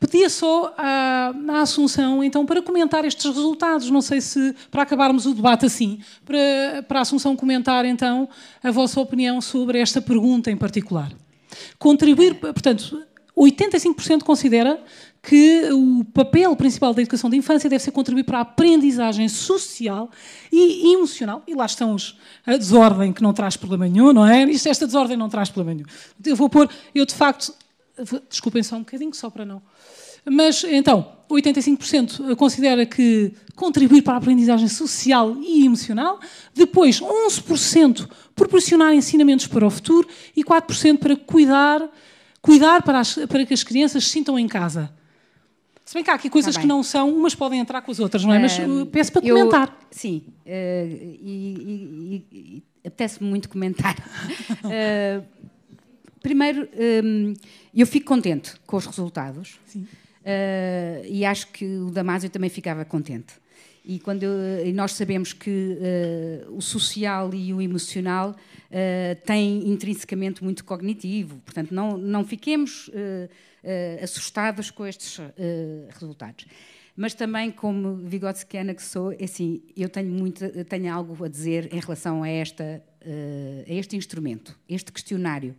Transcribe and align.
Pedia 0.00 0.30
só 0.30 0.72
à, 0.78 1.34
à 1.48 1.60
Assunção, 1.60 2.22
então, 2.22 2.46
para 2.46 2.62
comentar 2.62 3.04
estes 3.04 3.26
resultados. 3.26 3.90
Não 3.90 4.00
sei 4.00 4.20
se, 4.20 4.54
para 4.70 4.82
acabarmos 4.82 5.26
o 5.26 5.34
debate 5.34 5.66
assim, 5.66 6.00
para, 6.24 6.84
para 6.86 7.00
a 7.00 7.02
Assunção 7.02 7.34
comentar, 7.34 7.84
então, 7.84 8.28
a 8.62 8.70
vossa 8.70 9.00
opinião 9.00 9.40
sobre 9.40 9.78
esta 9.78 10.00
pergunta 10.00 10.50
em 10.50 10.56
particular. 10.56 11.12
Contribuir, 11.78 12.34
portanto, 12.34 13.02
85% 13.36 14.22
considera 14.22 14.82
que 15.22 15.68
o 15.72 16.04
papel 16.04 16.54
principal 16.56 16.94
da 16.94 17.02
educação 17.02 17.28
da 17.28 17.36
infância 17.36 17.68
deve 17.68 17.82
ser 17.82 17.90
contribuir 17.90 18.24
para 18.24 18.38
a 18.38 18.42
aprendizagem 18.42 19.28
social 19.28 20.10
e 20.50 20.92
emocional. 20.94 21.42
E 21.46 21.54
lá 21.54 21.66
estão 21.66 21.94
os, 21.94 22.16
a 22.46 22.56
desordem 22.56 23.12
que 23.12 23.22
não 23.22 23.32
traz 23.32 23.56
problema 23.56 23.88
nenhum, 23.88 24.12
não 24.12 24.26
é? 24.26 24.44
Isto, 24.44 24.68
esta 24.68 24.86
desordem 24.86 25.16
não 25.16 25.28
traz 25.28 25.50
problema 25.50 25.74
nenhum. 25.74 25.88
Eu 26.24 26.36
vou 26.36 26.48
pôr, 26.48 26.68
eu 26.94 27.04
de 27.04 27.14
facto, 27.14 27.52
desculpem 28.28 28.62
só 28.62 28.76
um 28.76 28.80
bocadinho, 28.80 29.14
só 29.14 29.30
para 29.30 29.44
não. 29.44 29.62
Mas 30.24 30.64
então, 30.64 31.12
85% 31.30 32.36
considera 32.36 32.84
que 32.84 33.32
contribuir 33.54 34.02
para 34.02 34.14
a 34.14 34.16
aprendizagem 34.18 34.68
social 34.68 35.36
e 35.40 35.64
emocional, 35.64 36.20
depois 36.54 37.00
11% 37.00 38.08
proporcionar 38.34 38.94
ensinamentos 38.94 39.46
para 39.46 39.66
o 39.66 39.70
futuro 39.70 40.08
e 40.36 40.44
4% 40.44 40.98
para 40.98 41.16
cuidar, 41.16 41.88
cuidar 42.40 42.82
para, 42.82 43.00
as, 43.00 43.14
para 43.26 43.44
que 43.44 43.54
as 43.54 43.62
crianças 43.62 44.04
se 44.04 44.10
sintam 44.10 44.38
em 44.38 44.46
casa. 44.46 44.92
Se 45.84 45.94
bem 45.94 46.04
que 46.04 46.10
há 46.10 46.14
aqui 46.14 46.28
coisas 46.28 46.54
tá 46.54 46.60
que 46.60 46.66
não 46.66 46.82
são, 46.82 47.10
umas 47.10 47.34
podem 47.34 47.60
entrar 47.60 47.80
com 47.80 47.90
as 47.90 47.98
outras, 47.98 48.22
não 48.22 48.34
é? 48.34 48.38
Mas 48.38 48.58
uh, 48.58 48.84
peço 48.86 49.10
para 49.10 49.22
comentar. 49.22 49.68
Eu, 49.68 49.86
sim, 49.90 50.22
uh, 50.44 50.50
e, 50.50 52.22
e, 52.30 52.36
e 52.36 52.62
apetece-me 52.86 53.28
muito 53.28 53.48
comentar. 53.48 53.96
uh, 53.96 55.24
primeiro, 56.22 56.68
um, 57.04 57.34
eu 57.74 57.86
fico 57.86 58.06
contente 58.06 58.54
com 58.66 58.76
os 58.76 58.86
resultados 58.86 59.58
e 61.08 61.24
acho 61.24 61.46
que 61.48 61.64
o 61.64 61.90
Damásio 61.90 62.28
também 62.28 62.50
ficava 62.50 62.84
contente. 62.84 63.32
E, 63.82 63.98
quando 63.98 64.24
eu, 64.24 64.66
e 64.66 64.72
nós 64.74 64.92
sabemos 64.92 65.32
que 65.32 65.78
o 66.50 66.60
social 66.60 67.32
e 67.32 67.54
o 67.54 67.62
emocional 67.62 68.36
têm 69.24 69.70
intrinsecamente 69.70 70.44
muito 70.44 70.66
cognitivo, 70.66 71.38
portanto, 71.46 71.72
não, 71.72 71.96
não 71.96 72.26
fiquemos 72.26 72.90
uh, 73.68 74.02
assustadas 74.02 74.70
com 74.70 74.86
estes 74.86 75.18
uh, 75.18 75.32
resultados. 75.90 76.46
Mas 76.96 77.14
também, 77.14 77.50
como 77.50 77.96
vigotskiana 77.96 78.74
que 78.74 78.82
sou, 78.82 79.12
é 79.12 79.24
assim, 79.24 79.62
eu 79.76 79.88
tenho, 79.88 80.10
muito, 80.10 80.44
tenho 80.64 80.92
algo 80.92 81.24
a 81.24 81.28
dizer 81.28 81.72
em 81.72 81.78
relação 81.78 82.22
a, 82.22 82.28
esta, 82.28 82.82
uh, 83.02 83.70
a 83.70 83.72
este 83.72 83.96
instrumento, 83.96 84.58
este 84.68 84.90
questionário 84.90 85.54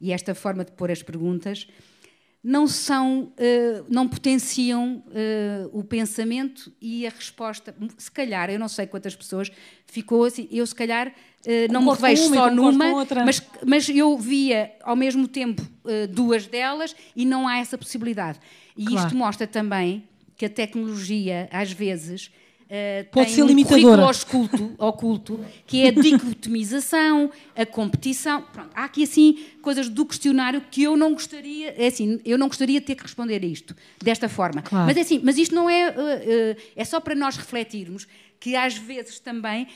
e 0.00 0.12
esta 0.12 0.34
forma 0.34 0.64
de 0.64 0.72
pôr 0.72 0.90
as 0.90 1.02
perguntas 1.02 1.66
não 2.42 2.66
são, 2.66 3.24
uh, 3.24 3.86
não 3.88 4.08
potenciam 4.08 5.04
uh, 5.08 5.78
o 5.78 5.84
pensamento 5.84 6.72
e 6.80 7.06
a 7.06 7.10
resposta. 7.10 7.74
Se 7.98 8.10
calhar, 8.10 8.48
eu 8.50 8.58
não 8.58 8.68
sei 8.68 8.86
quantas 8.86 9.14
pessoas 9.14 9.52
ficou 9.86 10.24
assim, 10.24 10.48
eu 10.50 10.66
se 10.66 10.74
calhar 10.74 11.08
uh, 11.08 11.72
não 11.72 11.82
me 11.82 11.90
revejo 11.90 12.32
só 12.32 12.50
numa, 12.50 13.04
mas, 13.26 13.42
mas 13.66 13.88
eu 13.90 14.16
via 14.16 14.72
ao 14.82 14.96
mesmo 14.96 15.28
tempo 15.28 15.62
duas 16.10 16.46
delas 16.46 16.94
e 17.16 17.24
não 17.24 17.48
há 17.48 17.58
essa 17.58 17.76
possibilidade. 17.76 18.38
E 18.76 18.84
claro. 18.84 19.06
isto 19.06 19.16
mostra 19.16 19.46
também 19.46 20.04
que 20.36 20.46
a 20.46 20.48
tecnologia, 20.48 21.48
às 21.52 21.72
vezes, 21.72 22.30
Uh, 22.70 23.04
Pode 23.10 23.32
ser 23.32 23.42
um 23.42 23.46
limitadora. 23.46 24.06
Oculto, 24.06 24.74
oculto, 24.78 25.44
que 25.66 25.82
é 25.82 25.88
a 25.88 25.90
dicotomização, 25.90 27.32
a 27.56 27.66
competição. 27.66 28.42
Pronto, 28.42 28.70
há 28.72 28.84
aqui 28.84 29.02
assim 29.02 29.44
coisas 29.60 29.88
do 29.88 30.06
questionário 30.06 30.60
que 30.70 30.84
eu 30.84 30.96
não 30.96 31.12
gostaria, 31.12 31.74
é 31.76 31.88
assim, 31.88 32.20
eu 32.24 32.38
não 32.38 32.46
gostaria 32.46 32.78
de 32.78 32.86
ter 32.86 32.94
que 32.94 33.02
responder 33.02 33.42
a 33.42 33.46
isto 33.46 33.74
desta 34.00 34.28
forma. 34.28 34.62
Claro. 34.62 34.86
Mas 34.86 34.96
é 34.96 35.00
assim, 35.00 35.20
mas 35.24 35.36
isto 35.36 35.52
não 35.52 35.68
é, 35.68 35.88
uh, 35.88 35.92
uh, 35.92 36.62
é 36.76 36.84
só 36.84 37.00
para 37.00 37.16
nós 37.16 37.36
refletirmos 37.36 38.06
que 38.38 38.54
às 38.54 38.76
vezes 38.76 39.18
também 39.18 39.66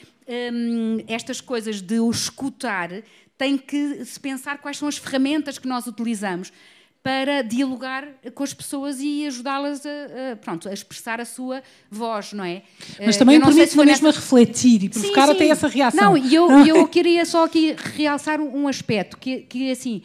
um, 0.53 0.99
estas 1.09 1.41
coisas 1.41 1.83
de 1.83 1.99
o 1.99 2.09
escutar 2.09 2.91
tem 3.37 3.59
que 3.59 4.05
se 4.05 4.21
pensar 4.21 4.59
quais 4.59 4.77
são 4.77 4.87
as 4.87 4.97
ferramentas 4.97 5.59
que 5.59 5.67
nós 5.67 5.89
utilizamos 5.89 6.53
para 7.05 7.43
dialogar 7.43 8.09
com 8.35 8.43
as 8.43 8.55
pessoas 8.55 8.99
e 8.99 9.27
ajudá-las 9.27 9.85
a, 9.85 9.91
a, 10.33 10.37
pronto, 10.37 10.71
a 10.71 10.73
expressar 10.73 11.21
a 11.21 11.27
sua 11.27 11.63
voz, 11.91 12.33
não 12.33 12.43
é? 12.43 12.63
Mas 12.99 13.19
também 13.19 13.39
permite 13.39 13.73
se 13.73 13.77
mesmo 13.77 14.09
a 14.09 14.11
refletir 14.11 14.85
e 14.85 14.89
provocar 14.89 15.27
sim, 15.27 15.33
sim. 15.33 15.33
até 15.35 15.49
essa 15.49 15.69
reação. 15.69 16.03
Não, 16.03 16.17
e 16.17 16.35
eu, 16.35 16.51
eu 16.67 16.89
queria 16.89 17.27
só 17.27 17.45
aqui 17.45 17.77
realçar 17.95 18.41
um 18.41 18.67
aspecto, 18.67 19.19
que, 19.19 19.41
que 19.41 19.71
assim, 19.71 20.01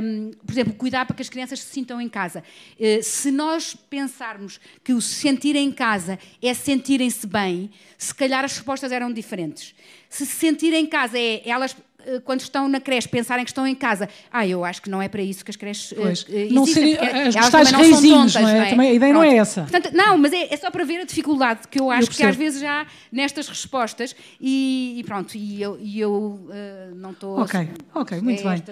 um, 0.00 0.30
por 0.46 0.52
exemplo, 0.52 0.74
cuidar 0.74 1.06
para 1.06 1.16
que 1.16 1.22
as 1.22 1.28
crianças 1.28 1.60
se 1.60 1.72
sintam 1.72 2.00
em 2.00 2.08
casa. 2.08 2.44
Uh, 2.78 3.02
se 3.02 3.32
nós 3.32 3.76
pensarmos 3.90 4.60
que 4.84 4.92
o 4.92 5.00
se 5.00 5.14
sentir 5.14 5.56
em 5.56 5.72
casa 5.72 6.20
é 6.40 6.54
sentirem-se 6.54 7.26
bem, 7.26 7.68
se 7.98 8.14
calhar 8.14 8.44
as 8.44 8.52
respostas 8.52 8.92
eram 8.92 9.12
diferentes. 9.12 9.74
Se 10.08 10.24
se 10.24 10.36
sentir 10.36 10.72
em 10.72 10.86
casa 10.86 11.18
é 11.18 11.42
elas 11.48 11.76
eh, 11.97 11.97
quando 12.24 12.40
estão 12.40 12.68
na 12.68 12.80
creche, 12.80 13.08
pensarem 13.08 13.44
que 13.44 13.50
estão 13.50 13.66
em 13.66 13.74
casa. 13.74 14.08
Ah, 14.32 14.46
eu 14.46 14.64
acho 14.64 14.80
que 14.80 14.88
não 14.88 15.02
é 15.02 15.08
para 15.08 15.22
isso 15.22 15.44
que 15.44 15.50
as 15.50 15.56
creches 15.56 15.92
pois. 15.94 16.22
Uh, 16.22 16.52
não 16.52 16.66
seria, 16.66 17.00
as 17.28 17.50
tais 17.50 17.70
reizinhos, 17.70 18.34
não, 18.34 18.48
é? 18.48 18.54
não 18.54 18.62
é? 18.62 18.70
Também, 18.70 18.90
a 18.90 18.92
ideia 18.94 19.12
Pronto. 19.12 19.26
não 19.26 19.32
é 19.32 19.36
essa. 19.36 19.62
Portanto, 19.62 19.90
não, 19.92 20.16
mas 20.16 20.32
é, 20.32 20.52
é, 20.52 20.56
só 20.56 20.70
para 20.70 20.84
ver 20.84 21.00
a 21.00 21.04
dificuldade 21.04 21.66
que 21.68 21.80
eu 21.80 21.90
acho 21.90 22.10
eu 22.10 22.14
que 22.14 22.22
às 22.22 22.36
vezes 22.36 22.60
já 22.60 22.82
há 22.82 22.86
nestas 23.10 23.48
respostas 23.48 24.14
e, 24.40 24.96
e 24.98 25.04
pronto, 25.04 25.36
e 25.36 25.60
eu, 25.60 25.78
e 25.80 26.00
eu 26.00 26.12
uh, 26.12 26.94
não 26.94 27.10
estou... 27.10 27.40
Ok, 27.40 27.68
ok, 27.94 28.20
muito 28.20 28.46
é 28.46 28.54
bem. 28.54 28.62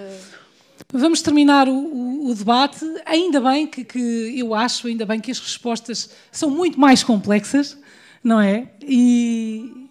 Vamos 0.93 1.20
terminar 1.20 1.69
o, 1.69 1.72
o, 1.72 2.31
o, 2.31 2.34
debate. 2.34 2.84
Ainda 3.06 3.41
bem 3.41 3.66
que, 3.66 3.82
que, 3.82 4.34
eu 4.38 4.54
acho, 4.54 4.87
ainda 4.87 5.04
bem 5.04 5.19
que 5.19 5.31
as 5.31 5.38
respostas 5.38 6.10
são 6.31 6.50
muito 6.50 6.78
mais 6.78 7.03
complexas, 7.03 7.76
não 8.22 8.41
é? 8.41 8.69
E, 8.82 9.85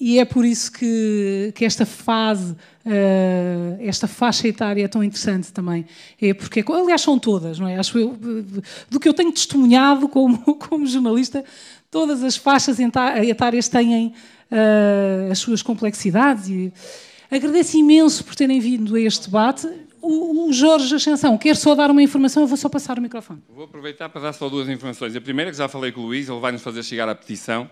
e 0.00 0.18
é 0.18 0.24
por 0.24 0.44
isso 0.44 0.70
que, 0.72 1.52
que 1.54 1.64
esta 1.64 1.86
fase 1.86 2.54
Uh, 2.88 3.76
esta 3.80 4.08
faixa 4.08 4.48
etária 4.48 4.82
é 4.82 4.88
tão 4.88 5.04
interessante 5.04 5.52
também. 5.52 5.84
É 6.18 6.32
porque, 6.32 6.64
aliás, 6.72 7.02
são 7.02 7.18
todas, 7.18 7.58
não 7.58 7.68
é? 7.68 7.76
Acho 7.76 7.98
eu, 7.98 8.16
do 8.88 8.98
que 8.98 9.06
eu 9.06 9.12
tenho 9.12 9.30
testemunhado 9.30 10.08
como, 10.08 10.38
como 10.56 10.86
jornalista, 10.86 11.44
todas 11.90 12.24
as 12.24 12.38
faixas 12.38 12.78
etárias 12.80 13.68
têm 13.68 14.14
uh, 14.50 15.30
as 15.30 15.38
suas 15.38 15.60
complexidades. 15.60 16.48
E 16.48 16.72
agradeço 17.30 17.76
imenso 17.76 18.24
por 18.24 18.34
terem 18.34 18.58
vindo 18.58 18.96
a 18.96 19.00
este 19.00 19.26
debate. 19.26 19.68
O, 20.00 20.50
Jorge 20.50 20.94
Ascensão 20.94 21.36
quer 21.36 21.56
só 21.56 21.74
dar 21.74 21.90
uma 21.90 22.02
informação, 22.02 22.42
eu 22.42 22.46
vou 22.46 22.56
só 22.56 22.70
passar 22.70 22.98
o 22.98 23.02
microfone. 23.02 23.42
Vou 23.54 23.64
aproveitar 23.64 24.08
para 24.08 24.22
dar 24.22 24.32
só 24.32 24.48
duas 24.48 24.66
informações. 24.66 25.14
A 25.14 25.20
primeira, 25.20 25.50
que 25.50 25.58
já 25.58 25.68
falei 25.68 25.92
com 25.92 26.00
o 26.00 26.06
Luís, 26.06 26.26
ele 26.26 26.40
vai 26.40 26.52
nos 26.52 26.62
fazer 26.62 26.82
chegar 26.82 27.06
a 27.06 27.14
petição 27.14 27.68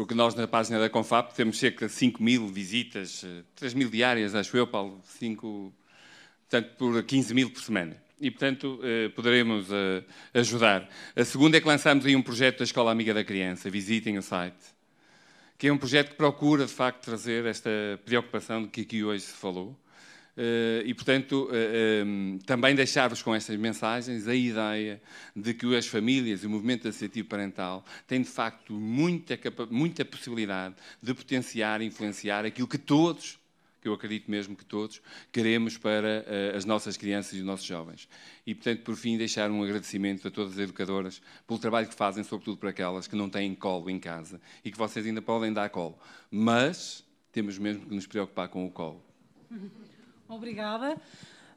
porque 0.00 0.14
nós 0.14 0.34
na 0.34 0.48
página 0.48 0.80
da 0.80 0.88
Confap 0.88 1.34
temos 1.34 1.58
cerca 1.58 1.86
de 1.86 1.92
5 1.92 2.22
mil 2.22 2.48
visitas, 2.48 3.22
3 3.54 3.74
eh, 3.74 3.76
mil 3.76 3.90
diárias, 3.90 4.34
acho 4.34 4.56
eu, 4.56 4.66
Paulo, 4.66 4.98
5, 5.04 5.74
portanto, 6.48 6.74
por 6.78 7.02
15 7.02 7.34
mil 7.34 7.50
por 7.50 7.62
semana. 7.62 8.02
E, 8.18 8.30
portanto, 8.30 8.80
eh, 8.82 9.10
poderemos 9.10 9.66
eh, 9.70 10.02
ajudar. 10.32 10.88
A 11.14 11.22
segunda 11.22 11.58
é 11.58 11.60
que 11.60 11.68
lançamos 11.68 12.06
aí 12.06 12.16
um 12.16 12.22
projeto 12.22 12.60
da 12.60 12.64
Escola 12.64 12.90
Amiga 12.90 13.12
da 13.12 13.22
Criança, 13.22 13.68
visitem 13.68 14.16
o 14.16 14.22
site, 14.22 14.56
que 15.58 15.68
é 15.68 15.72
um 15.72 15.76
projeto 15.76 16.12
que 16.12 16.16
procura, 16.16 16.64
de 16.64 16.72
facto, 16.72 17.04
trazer 17.04 17.44
esta 17.44 17.68
preocupação 18.02 18.62
de 18.62 18.68
que 18.68 18.80
aqui 18.80 19.04
hoje 19.04 19.24
se 19.24 19.34
falou, 19.34 19.78
e, 20.84 20.94
portanto, 20.94 21.48
eh, 21.52 22.02
um, 22.04 22.36
eh, 22.36 22.44
também 22.46 22.74
deixar-vos 22.74 23.22
com 23.22 23.34
estas 23.34 23.56
mensagens 23.56 24.28
a 24.28 24.34
ideia 24.34 25.02
de 25.34 25.52
que 25.54 25.76
as 25.76 25.86
famílias 25.86 26.42
e 26.42 26.46
o 26.46 26.50
movimento 26.50 26.88
associativo 26.88 27.28
parental 27.28 27.84
têm, 28.06 28.22
de 28.22 28.28
facto, 28.28 28.72
muita, 28.72 29.38
muita 29.70 30.04
possibilidade 30.04 30.74
de 31.02 31.12
potenciar 31.12 31.80
e 31.80 31.86
influenciar 31.86 32.44
aquilo 32.44 32.68
que 32.68 32.78
todos, 32.78 33.38
que 33.82 33.88
eu 33.88 33.94
acredito 33.94 34.30
mesmo 34.30 34.54
que 34.54 34.64
todos, 34.64 35.00
queremos 35.32 35.78
para 35.78 36.24
uh, 36.26 36.56
as 36.56 36.64
nossas 36.64 36.96
crianças 36.96 37.32
e 37.32 37.38
os 37.38 37.44
nossos 37.44 37.66
jovens. 37.66 38.08
E, 38.46 38.54
portanto, 38.54 38.82
por 38.82 38.94
fim, 38.94 39.16
deixar 39.16 39.50
um 39.50 39.62
agradecimento 39.62 40.28
a 40.28 40.30
todas 40.30 40.52
as 40.52 40.58
educadoras 40.58 41.20
pelo 41.46 41.58
trabalho 41.58 41.88
que 41.88 41.94
fazem, 41.94 42.22
sobretudo 42.22 42.58
para 42.58 42.70
aquelas 42.70 43.06
que 43.06 43.16
não 43.16 43.28
têm 43.28 43.54
colo 43.54 43.88
em 43.88 43.98
casa 43.98 44.40
e 44.64 44.70
que 44.70 44.78
vocês 44.78 45.06
ainda 45.06 45.22
podem 45.22 45.52
dar 45.52 45.70
colo. 45.70 45.98
Mas 46.30 47.04
temos 47.32 47.58
mesmo 47.58 47.86
que 47.86 47.94
nos 47.94 48.06
preocupar 48.06 48.48
com 48.48 48.66
o 48.66 48.70
colo. 48.70 49.02
Obrigada. 50.30 50.96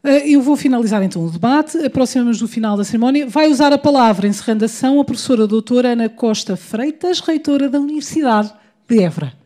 Eh, 0.04 0.32
eu 0.32 0.42
vou 0.42 0.58
finalizar 0.58 1.04
então 1.04 1.24
o 1.24 1.30
debate. 1.30 1.78
Aproximamos 1.78 2.40
do 2.40 2.48
final 2.48 2.76
da 2.76 2.84
cerimónia. 2.84 3.28
Vai 3.28 3.48
usar 3.48 3.72
a 3.72 3.78
palavra, 3.78 4.28
encerrando 4.28 4.66
a 4.66 4.68
sessão, 4.68 5.00
a 5.00 5.06
professora 5.06 5.48
doutora 5.48 5.90
Ana 5.90 6.10
Costa 6.10 6.58
Freitas, 6.58 7.20
reitora 7.20 7.70
da 7.70 7.80
Universidade 7.80 8.52
de 8.88 9.02
Évora. 9.02 9.43